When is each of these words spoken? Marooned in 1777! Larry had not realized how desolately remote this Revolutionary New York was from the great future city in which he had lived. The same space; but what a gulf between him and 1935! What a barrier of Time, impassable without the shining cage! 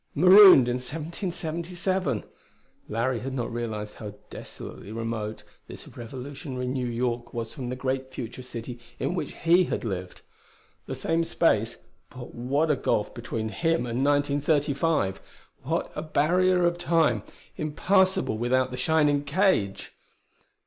Marooned 0.15 0.67
in 0.67 0.77
1777! 0.79 2.23
Larry 2.89 3.19
had 3.19 3.35
not 3.35 3.53
realized 3.53 3.97
how 3.97 4.15
desolately 4.31 4.91
remote 4.91 5.43
this 5.67 5.87
Revolutionary 5.89 6.65
New 6.65 6.87
York 6.87 7.35
was 7.35 7.53
from 7.53 7.69
the 7.69 7.75
great 7.75 8.11
future 8.11 8.41
city 8.41 8.79
in 8.97 9.13
which 9.13 9.31
he 9.43 9.65
had 9.65 9.83
lived. 9.85 10.21
The 10.87 10.95
same 10.95 11.23
space; 11.23 11.77
but 12.09 12.33
what 12.33 12.71
a 12.71 12.75
gulf 12.75 13.13
between 13.13 13.49
him 13.49 13.85
and 13.85 14.03
1935! 14.03 15.21
What 15.61 15.91
a 15.95 16.01
barrier 16.01 16.65
of 16.65 16.79
Time, 16.79 17.21
impassable 17.55 18.39
without 18.39 18.71
the 18.71 18.77
shining 18.77 19.23
cage! 19.23 19.91